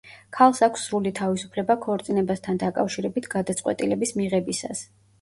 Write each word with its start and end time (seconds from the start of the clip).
ქალს 0.35 0.61
აქვს 0.67 0.85
სრული 0.87 1.11
თავისუფლება 1.19 1.77
ქორწინებასთან 1.85 2.59
დაკავშირებით 2.65 3.31
გადაწყვეტილების 3.39 4.19
მიღებისას. 4.21 4.87